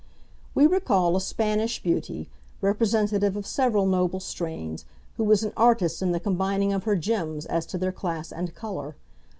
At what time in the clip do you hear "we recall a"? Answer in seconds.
0.55-1.21